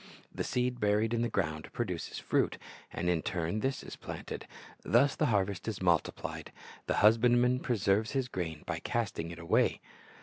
The 0.33 0.43
seed 0.43 0.79
buried 0.79 1.13
in 1.13 1.21
the 1.21 1.29
ground 1.29 1.71
produces 1.73 2.17
fruit, 2.17 2.57
and 2.91 3.07
in 3.07 3.21
turn 3.21 3.59
this 3.59 3.83
is 3.83 3.95
planted. 3.95 4.47
Thus 4.81 5.15
the 5.15 5.27
harvest 5.27 5.67
is 5.67 5.79
multiplied. 5.79 6.51
The 6.87 7.01
husbandman 7.05 7.59
pre 7.59 7.77
serves 7.77 8.13
his 8.13 8.27
grain 8.27 8.63
by 8.65 8.79
casting 8.79 9.29
it 9.29 9.37
away. 9.37 9.79